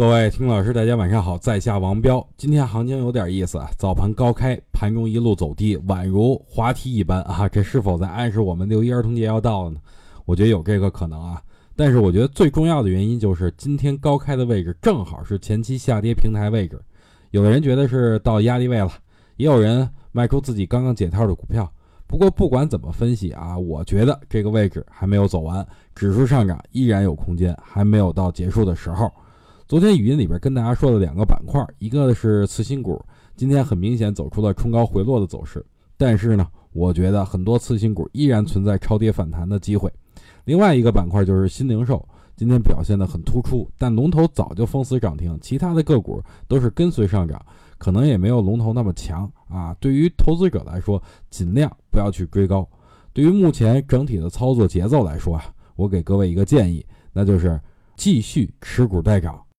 [0.00, 2.26] 各位听老师，大家晚上好，在下王彪。
[2.38, 9.78] 今天行情有点意思啊，早盘高开，盘中一路走低，宛如滑梯一般啊，这是否在暗示我们六一儿童节要到了呢？
[10.24, 11.42] 我觉得有这个可能啊，
[11.76, 16.80] 但是我觉得最重要的原因就是今天高开的位置正好是前期下跌平台位置，
[17.32, 18.90] 有的人觉得是到压力位了，
[19.36, 21.70] 也有人卖出自己刚刚解套的股票。
[22.06, 25.64] 不过不管怎么分析啊，我觉得这个位置还没有走完，
[25.94, 29.12] 指数上涨依然有空间，还没有到结束的时候。
[29.70, 33.00] 昨天语音里边跟大家说的两个板块，一个是次新股，
[33.36, 35.64] 今天很明显走出了冲高回落的走势，
[35.96, 39.88] 但是呢，我觉得很多次新股依然存在超跌反弹的机会。
[40.44, 47.40] 另外一个板块就是新零售，今天表现的很突出，但龙头早就封死涨停，其他的个股都是跟随上涨，
[47.78, 49.72] 可能也没有龙头那么强啊。
[49.78, 51.00] 对于投资者来说，
[51.30, 52.68] 尽量不要去追高。
[53.12, 55.44] 对于目前整体的操作节奏来说啊，
[55.76, 57.60] 我给各位一个建议，那就是
[57.94, 59.40] 继续持股待涨。